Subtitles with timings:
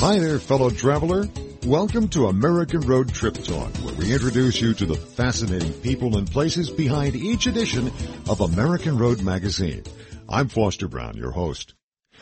[0.00, 1.28] Hi there, fellow traveler.
[1.66, 6.30] Welcome to American Road Trip Talk, where we introduce you to the fascinating people and
[6.30, 7.90] places behind each edition
[8.28, 9.82] of American Road Magazine.
[10.28, 11.74] I'm Foster Braun, your host.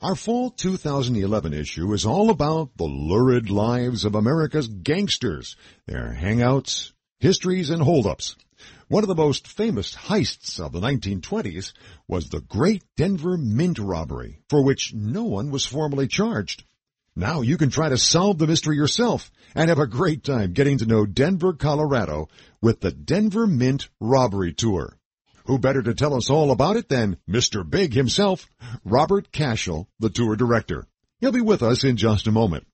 [0.00, 5.54] Our fall 2011 issue is all about the lurid lives of America's gangsters,
[5.86, 8.34] their hangouts, histories, and holdups.
[8.88, 11.74] One of the most famous heists of the 1920s
[12.08, 16.64] was the Great Denver Mint robbery, for which no one was formally charged.
[17.18, 20.78] Now you can try to solve the mystery yourself and have a great time getting
[20.78, 22.28] to know Denver, Colorado
[22.62, 24.96] with the Denver Mint Robbery Tour.
[25.46, 27.68] Who better to tell us all about it than Mr.
[27.68, 28.48] Big himself,
[28.84, 30.86] Robert Cashell, the tour director.
[31.18, 32.68] He'll be with us in just a moment.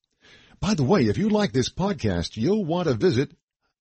[0.60, 3.32] By the way, if you like this podcast, you'll want to visit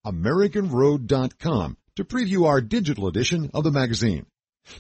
[0.06, 4.28] AmericanRoad.com to preview our digital edition of the magazine.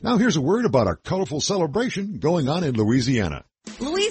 [0.02, 3.44] Now here's a word about a colorful celebration going on in Louisiana.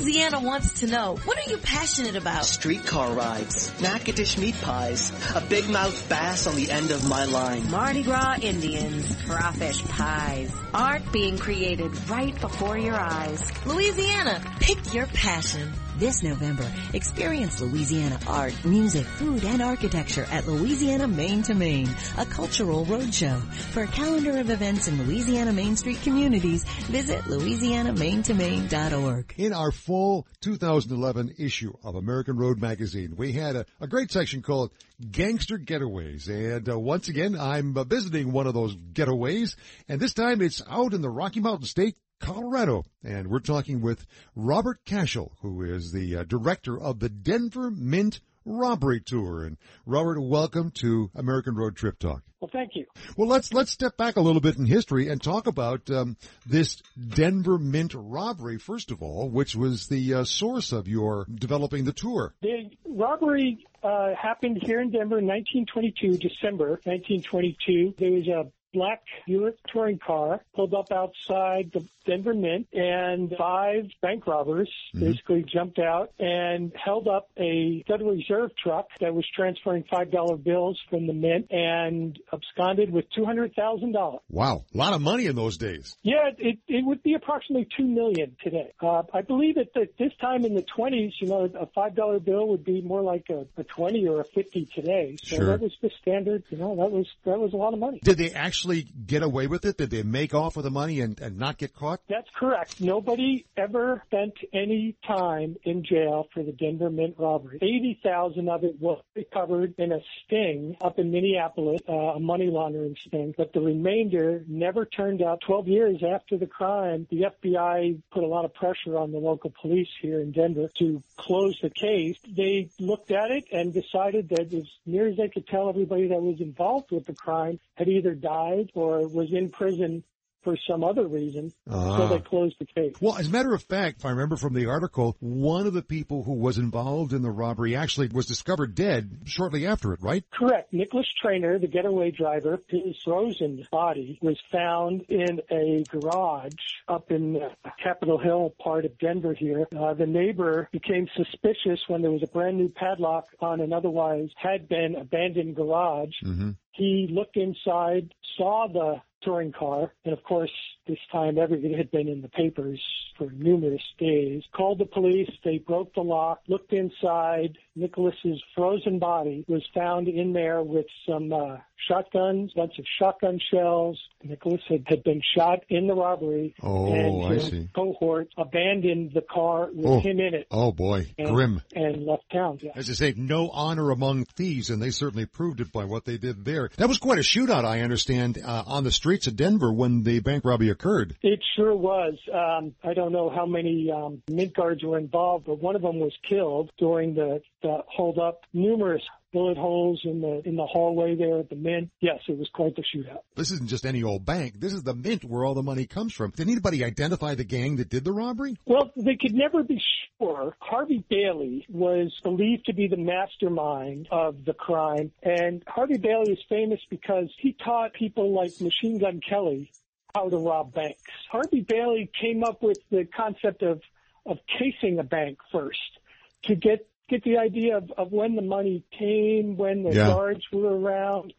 [0.03, 2.45] Louisiana wants to know, what are you passionate about?
[2.45, 7.71] Streetcar rides, Natchitoches meat pies, a big mouth bass on the end of my line.
[7.71, 13.53] Mardi Gras Indians, crawfish pies, art being created right before your eyes.
[13.65, 15.73] Louisiana, pick your passion.
[16.03, 22.27] This November, experience Louisiana art, music, food, and architecture at Louisiana Main to Main, a
[22.27, 23.41] cultural roadshow.
[23.71, 29.35] For a calendar of events in Louisiana Main Street communities, visit louisianamaintomain.org.
[29.37, 34.43] In our fall 2011 issue of American Road Magazine, we had a, a great section
[34.43, 34.73] called
[35.09, 36.29] Gangster Getaways.
[36.29, 39.55] And uh, once again, I'm uh, visiting one of those getaways,
[39.89, 42.85] and this time it's out in the Rocky Mountain State Colorado.
[43.05, 48.21] And we're talking with Robert Cashell, who is the uh, director of the Denver Mint
[48.45, 49.45] Robbery Tour.
[49.45, 52.23] And Robert, welcome to American Road Trip Talk.
[52.41, 52.87] Well, thank you.
[53.17, 56.83] Well, let's let's step back a little bit in history and talk about um, this
[57.15, 61.93] Denver Mint robbery first of all, which was the uh, source of your developing the
[61.93, 62.35] tour.
[62.43, 67.95] The robbery uh, happened here in Denver in 1922, December 1922.
[67.99, 73.85] There was a black Buick touring car pulled up outside the Denver Mint, and five
[74.01, 75.07] bank robbers mm-hmm.
[75.07, 80.37] basically jumped out and held up a Federal Reserve truck that was transferring five dollar
[80.37, 84.21] bills from the Mint and absconded with two hundred thousand dollars.
[84.29, 85.97] Wow, a lot of money in those days.
[86.03, 88.73] Yeah, it it would be approximately two million today.
[88.81, 92.19] Uh, I believe at the, this time in the twenties, you know, a five dollar
[92.19, 95.17] bill would be more like a, a twenty or a fifty today.
[95.23, 95.47] So sure.
[95.47, 96.45] that was the standard.
[96.51, 98.01] You know, that was that was a lot of money.
[98.03, 98.62] Did they actually
[99.07, 99.77] get away with it?
[99.77, 102.01] Did they make off with the money and, and not get caught?
[102.09, 102.81] That's correct.
[102.81, 107.59] Nobody ever spent any time in jail for the Denver Mint robbery.
[107.61, 112.97] 80,000 of it was recovered in a sting up in Minneapolis, uh, a money laundering
[113.07, 115.41] sting, but the remainder never turned up.
[115.41, 119.53] 12 years after the crime, the FBI put a lot of pressure on the local
[119.61, 122.17] police here in Denver to close the case.
[122.29, 126.23] They looked at it and decided that as near as they could tell everybody that
[126.23, 130.03] was involved with the crime had either died or was in prison
[130.43, 132.19] for some other reason, uh, so they ah.
[132.19, 132.95] closed the case.
[133.01, 135.83] Well, as a matter of fact, if I remember from the article, one of the
[135.83, 140.25] people who was involved in the robbery actually was discovered dead shortly after it, right?
[140.33, 140.73] Correct.
[140.73, 146.53] Nicholas Trainor, the getaway driver, his frozen body was found in a garage
[146.89, 147.41] up in
[147.83, 149.67] Capitol Hill part of Denver here.
[149.77, 154.29] Uh, the neighbor became suspicious when there was a brand new padlock on an otherwise
[154.37, 156.15] had been abandoned garage.
[156.25, 156.51] Mm-hmm.
[156.73, 159.93] He looked inside, saw the touring car.
[160.05, 160.51] And of course,
[160.87, 162.81] this time everything had been in the papers
[163.17, 164.43] for numerous days.
[164.55, 165.31] Called the police.
[165.45, 167.59] They broke the lock, looked inside.
[167.75, 171.57] Nicholas's frozen body was found in there with some uh,
[171.89, 173.99] shotguns, bunch of shotgun shells.
[174.23, 176.55] Nicholas had, had been shot in the robbery.
[176.63, 177.69] Oh, and I see.
[177.75, 180.01] cohort abandoned the car with oh.
[180.01, 180.47] him in it.
[180.51, 181.63] Oh boy, and, grim.
[181.75, 182.59] And left town.
[182.61, 182.73] Yeah.
[182.75, 186.19] As I say, no honor among thieves, and they certainly proved it by what they
[186.19, 186.71] did there.
[186.77, 190.21] That was quite a shootout, I understand, uh, on the streets of Denver when the
[190.21, 191.17] bank robbery occurred.
[191.23, 192.15] It sure was.
[192.33, 196.01] Um, I don't know how many um, mint guards were involved, but one of them
[196.01, 198.41] was killed during the, the hold up.
[198.53, 199.03] Numerous
[199.33, 201.91] bullet holes in the in the hallway there at the mint.
[202.01, 203.21] Yes, it was quite the shootout.
[203.35, 204.61] This isn't just any old bank.
[204.61, 206.31] This is the mint where all the money comes from.
[206.31, 208.57] Did anybody identify the gang that did the robbery?
[208.67, 209.81] Well, they could never be
[210.19, 210.55] sure.
[210.61, 216.41] Harvey Bailey was believed to be the mastermind of the crime, and Harvey Bailey is
[216.49, 219.71] famous because he taught people like Machine Gun Kelly
[220.15, 221.11] how to rob banks.
[221.31, 223.81] Harvey Bailey came up with the concept of
[224.25, 225.99] of casing a bank first
[226.43, 230.07] to get get the idea of, of when the money came, when the yeah.
[230.09, 231.35] guards were around.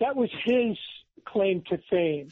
[0.00, 0.78] That was his
[1.24, 2.30] claim to fame.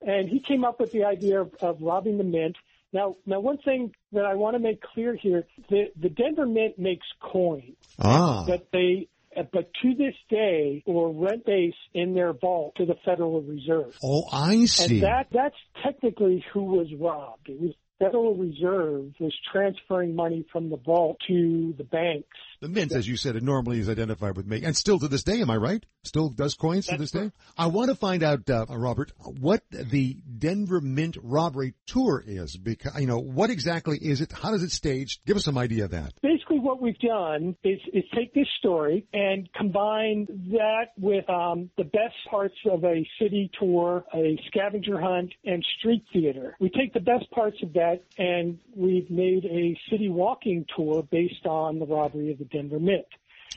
[0.00, 2.56] And he came up with the idea of, of robbing the mint.
[2.92, 6.78] Now, now, one thing that I want to make clear here: the the Denver Mint
[6.78, 8.44] makes coin, Ah.
[8.46, 12.96] but they, Uh, but to this day, or rent base in their vault to the
[13.04, 14.94] Federal Reserve, Oh, I see.
[14.96, 17.48] and that that's technically who was robbed.
[17.48, 22.28] It was Federal Reserve was transferring money from the vault to the banks.
[22.60, 25.22] The mint, as you said, it normally is identified with make, and still to this
[25.22, 25.84] day, am I right?
[26.02, 27.30] Still does coins to this day?
[27.56, 33.00] I want to find out, uh, Robert, what the Denver Mint robbery tour is, because,
[33.00, 34.32] you know, what exactly is it?
[34.32, 35.20] How does it stage?
[35.24, 36.14] Give us some idea of that.
[36.22, 41.84] basically what we've done is, is take this story and combine that with um, the
[41.84, 46.56] best parts of a city tour, a scavenger hunt, and street theater.
[46.58, 51.46] We take the best parts of that and we've made a city walking tour based
[51.46, 53.06] on the robbery of the Denver Mint.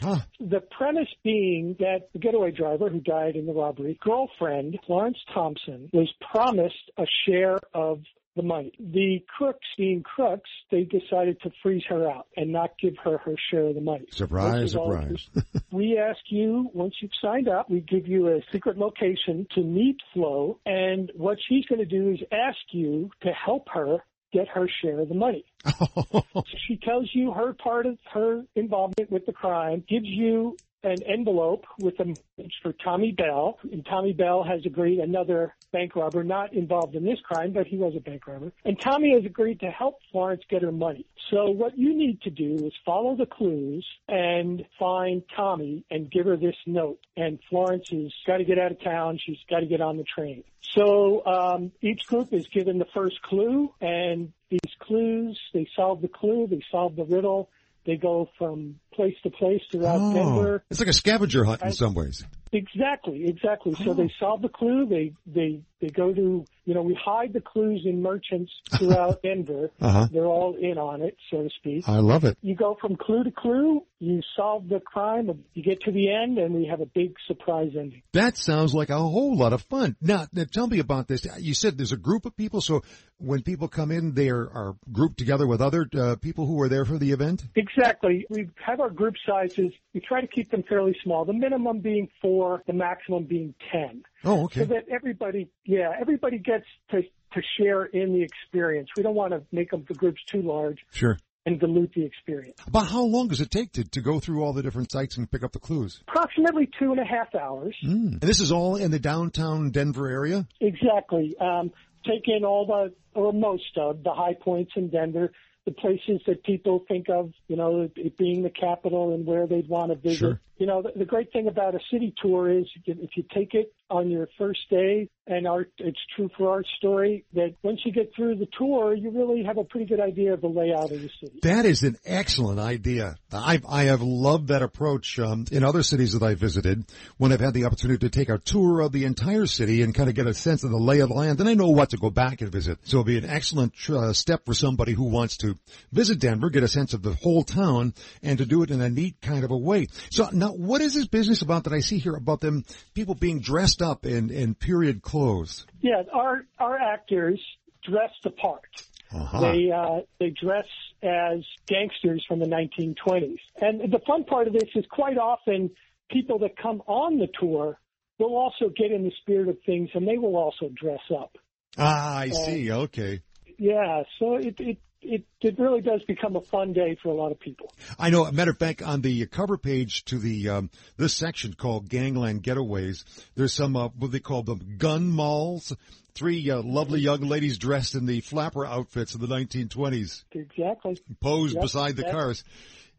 [0.01, 0.19] Huh.
[0.39, 5.89] The premise being that the getaway driver who died in the robbery, girlfriend, Florence Thompson,
[5.93, 7.99] was promised a share of
[8.37, 8.71] the money.
[8.79, 13.35] The crooks, being crooks, they decided to freeze her out and not give her her
[13.51, 14.05] share of the money.
[14.11, 15.29] Surprise, This is all- surprise.
[15.71, 19.97] we ask you, once you've signed up, we give you a secret location to meet
[20.13, 23.97] Flo, and what she's going to do is ask you to help her
[24.31, 25.45] get her share of the money.
[26.67, 31.65] She tells you her part of her involvement with the crime, gives you an envelope
[31.79, 36.53] with a message for Tommy Bell, and Tommy Bell has agreed, another bank robber not
[36.53, 39.67] involved in this crime, but he was a bank robber, and Tommy has agreed to
[39.67, 41.05] help Florence get her money.
[41.29, 46.25] So what you need to do is follow the clues and find Tommy and give
[46.25, 46.99] her this note.
[47.15, 49.17] And Florence has got to get out of town.
[49.23, 50.43] She's got to get on the train.
[50.61, 56.09] So um, each group is given the first clue, and these clues, they solve the
[56.09, 57.49] clue, they solve the riddle,
[57.85, 60.63] they go from place to place throughout Oh, Denver.
[60.69, 62.23] it's like a scavenger hunt in some ways.
[62.53, 63.73] Exactly, exactly.
[63.75, 63.93] So Oh.
[63.93, 64.85] they solve the clue.
[64.85, 69.71] They they they go to you know we hide the clues in merchants throughout Denver.
[69.79, 70.07] Uh-huh.
[70.11, 71.87] They're all in on it, so to speak.
[71.87, 72.37] I love it.
[72.41, 73.83] You go from clue to clue.
[73.99, 75.43] You solve the crime.
[75.53, 78.01] You get to the end, and we have a big surprise ending.
[78.11, 79.95] That sounds like a whole lot of fun.
[80.01, 81.25] Now, now tell me about this.
[81.39, 82.81] You said there's a group of people, so
[83.19, 86.67] when people come in, they are, are grouped together with other uh, people who are
[86.67, 87.43] there for the event?
[87.55, 88.25] Exactly.
[88.29, 89.71] We have our group sizes.
[89.93, 91.25] We try to keep them fairly small.
[91.25, 94.03] The minimum being four, the maximum being ten.
[94.23, 94.61] Oh, okay.
[94.61, 97.01] so that everybody, yeah, everybody gets to
[97.33, 98.89] to share in the experience.
[98.97, 101.17] We don't want to make the groups too large Sure.
[101.45, 102.57] and dilute the experience.
[102.67, 105.31] About how long does it take to, to go through all the different sites and
[105.31, 106.01] pick up the clues?
[106.09, 107.73] Approximately two and a half hours.
[107.85, 108.11] Mm.
[108.13, 110.45] And this is all in the downtown Denver area?
[110.59, 111.33] Exactly.
[111.39, 111.71] Um,
[112.05, 115.31] take in all the or most of the high points in Denver,
[115.65, 119.67] the places that people think of, you know, it being the capital and where they'd
[119.67, 120.17] want to visit.
[120.17, 120.41] Sure.
[120.61, 123.73] You know, the, the great thing about a city tour is if you take it
[123.89, 128.11] on your first day, and our, it's true for our story, that once you get
[128.15, 131.09] through the tour, you really have a pretty good idea of the layout of the
[131.19, 131.39] city.
[131.41, 133.15] That is an excellent idea.
[133.31, 136.85] I, I have loved that approach um, in other cities that I visited
[137.17, 140.09] when I've had the opportunity to take a tour of the entire city and kind
[140.09, 141.39] of get a sense of the lay of the land.
[141.39, 142.77] And I know what to go back and visit.
[142.83, 145.55] So it'll be an excellent uh, step for somebody who wants to
[145.91, 148.89] visit Denver, get a sense of the whole town, and to do it in a
[148.89, 149.87] neat kind of a way.
[150.11, 152.63] So now, what is this business about that I see here about them
[152.93, 155.65] people being dressed up in, in period clothes?
[155.81, 157.41] Yeah, our our actors
[157.83, 158.69] dress the part.
[159.13, 159.41] Uh-huh.
[159.41, 160.67] They uh, they dress
[161.03, 165.71] as gangsters from the 1920s, and the fun part of this is quite often
[166.09, 167.77] people that come on the tour
[168.19, 171.37] will also get in the spirit of things, and they will also dress up.
[171.77, 172.71] Ah, I see.
[172.71, 173.21] Okay.
[173.57, 177.31] Yeah, so it it it, it really does become a fun day for a lot
[177.31, 177.73] of people.
[177.97, 178.25] I know.
[178.25, 182.43] A matter of fact, on the cover page to the um, this section called Gangland
[182.43, 183.03] Getaways,
[183.35, 185.75] there's some uh, what they call them gun molls.
[186.13, 191.01] Three uh, lovely young ladies dressed in the flapper outfits of the 1920s, Exactly.
[191.21, 192.43] posed Yep, beside the cars,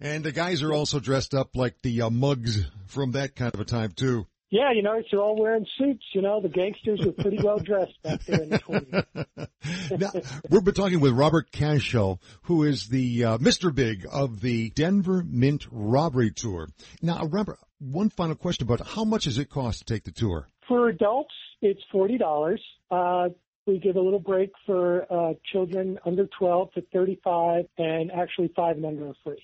[0.00, 3.60] and the guys are also dressed up like the uh, mugs from that kind of
[3.60, 4.26] a time too.
[4.52, 6.04] Yeah, you know, they're all wearing suits.
[6.12, 9.98] You know, the gangsters were pretty well dressed back there in the 20s.
[9.98, 10.10] now,
[10.50, 13.74] we've been talking with Robert Cashell, who is the uh, Mr.
[13.74, 16.68] Big of the Denver Mint Robbery Tour.
[17.00, 20.48] Now, Robert, one final question about how much does it cost to take the tour?
[20.68, 21.32] For adults,
[21.62, 22.62] it's forty dollars.
[22.90, 23.30] Uh,
[23.66, 28.76] we give a little break for uh, children under twelve to thirty-five, and actually five
[28.76, 29.42] and under are free.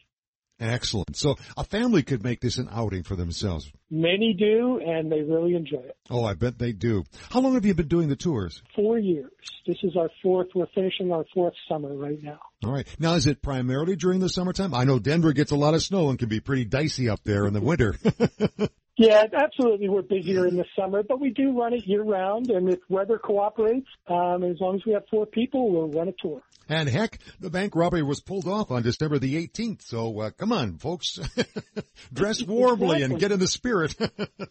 [0.60, 1.16] Excellent.
[1.16, 3.70] So a family could make this an outing for themselves.
[3.90, 5.96] Many do, and they really enjoy it.
[6.10, 7.04] Oh, I bet they do.
[7.30, 8.62] How long have you been doing the tours?
[8.74, 9.30] Four years.
[9.66, 10.48] This is our fourth.
[10.54, 12.40] We're finishing our fourth summer right now.
[12.64, 12.86] All right.
[12.98, 14.74] Now, is it primarily during the summertime?
[14.74, 17.46] I know Denver gets a lot of snow and can be pretty dicey up there
[17.46, 17.96] in the winter.
[18.98, 19.88] Yeah, absolutely.
[19.88, 23.16] We're busier in the summer, but we do run it year round, and if weather
[23.16, 26.42] cooperates, um, as long as we have four people, we'll run a tour.
[26.68, 29.82] And heck, the bank robbery was pulled off on December the 18th.
[29.82, 31.18] So uh, come on, folks,
[32.12, 33.94] dress warmly and get in the spirit.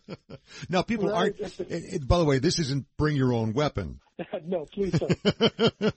[0.69, 1.15] now, people Right.
[1.15, 1.39] aren't.
[1.39, 3.99] It, it, by the way, this isn't bring your own weapon.
[4.45, 5.93] no, please don't.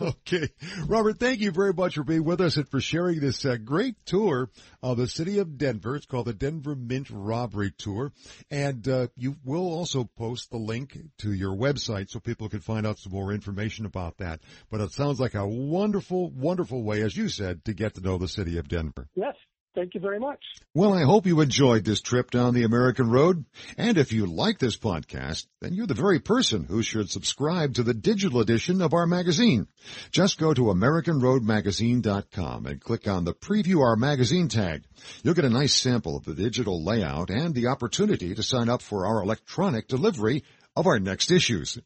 [0.00, 0.48] okay,
[0.86, 3.96] Robert, thank you very much for being with us and for sharing this uh, great
[4.06, 4.50] tour
[4.82, 5.96] of the city of Denver.
[5.96, 8.12] It's called the Denver Mint Robbery Tour,
[8.50, 12.86] and uh, you will also post the link to your website so people can find
[12.86, 14.40] out some more information about that.
[14.70, 18.18] But it sounds like a wonderful, wonderful way, as you said, to get to know
[18.18, 19.08] the city of Denver.
[19.14, 19.34] yes,
[19.74, 20.40] thank you very much.
[20.74, 23.44] Well, I hope you enjoyed this trip down the American road.
[23.76, 27.82] And if you like this podcast, then you're the very person who should subscribe to
[27.82, 29.68] the digital edition of our magazine.
[30.10, 34.84] Just go to AmericanRoadMagazine.com and click on the Preview Our Magazine tag.
[35.22, 38.82] You'll get a nice sample of the digital layout and the opportunity to sign up
[38.82, 40.44] for our electronic delivery
[40.76, 41.78] of our next issues.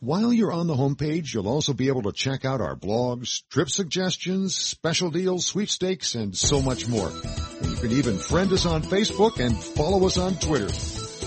[0.00, 3.70] While you're on the homepage, you'll also be able to check out our blogs, trip
[3.70, 7.10] suggestions, special deals, sweepstakes, and so much more.
[7.62, 10.68] You can even friend us on Facebook and follow us on Twitter.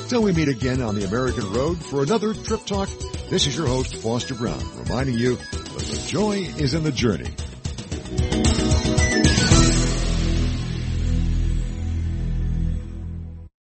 [0.09, 2.89] Till we meet again on the American Road for another Trip Talk,
[3.29, 7.29] this is your host, Foster Braun, reminding you that the joy is in the journey.